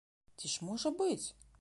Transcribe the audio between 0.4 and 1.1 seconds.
Ці ж можа